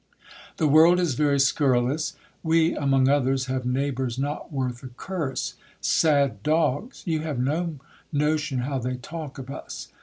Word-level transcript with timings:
The 0.57 0.67
world 0.67 0.99
is 0.99 1.13
very 1.13 1.39
scurrilous! 1.39 2.15
We, 2.41 2.73
among 2.75 3.07
others, 3.07 3.45
have 3.45 3.67
neighbours 3.67 4.17
not 4.17 4.51
worth 4.51 4.81
a 4.81 4.87
curse. 4.87 5.53
Sad 5.79 6.41
dogs! 6.41 7.03
You 7.05 7.19
have 7.19 7.37
no 7.37 7.75
notion 8.11 8.61
how 8.61 8.79
they 8.79 8.95
talk 8.95 9.37
of 9.37 9.51
us. 9.51 9.89